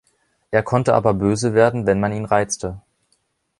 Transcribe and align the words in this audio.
Er 0.49 0.63
konnte 0.63 0.95
aber 0.95 1.13
böse 1.13 1.53
werden, 1.53 1.85
wenn 1.85 1.99
man 1.99 2.11
ihn 2.11 2.25
reizte. 2.25 2.81